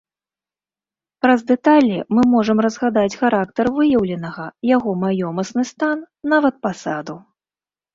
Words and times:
Праз 1.25 1.43
дэталі 1.51 1.97
мы 2.15 2.21
можам 2.33 2.57
разгадаць 2.67 3.19
характар 3.21 3.71
выяўленага, 3.79 4.49
яго 4.75 4.99
маёмасны 5.07 5.63
стан, 5.77 6.07
нават 6.37 6.55
пасаду. 6.69 7.25